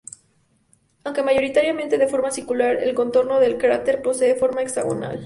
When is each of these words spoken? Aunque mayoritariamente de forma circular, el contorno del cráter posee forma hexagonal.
Aunque 1.03 1.21
mayoritariamente 1.21 1.99
de 1.99 2.07
forma 2.07 2.31
circular, 2.31 2.77
el 2.81 2.95
contorno 2.95 3.39
del 3.39 3.59
cráter 3.59 4.01
posee 4.01 4.33
forma 4.33 4.63
hexagonal. 4.63 5.19